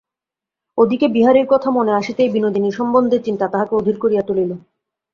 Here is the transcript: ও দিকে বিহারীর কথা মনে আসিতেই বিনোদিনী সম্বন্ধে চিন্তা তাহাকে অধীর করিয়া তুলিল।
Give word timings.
ও 0.77 0.81
দিকে 0.85 1.07
বিহারীর 1.07 1.47
কথা 1.49 1.69
মনে 1.71 1.91
আসিতেই 1.93 2.29
বিনোদিনী 2.29 2.69
সম্বন্ধে 2.71 3.17
চিন্তা 3.19 3.45
তাহাকে 3.47 3.73
অধীর 3.75 3.97
করিয়া 3.99 4.23
তুলিল। 4.27 4.51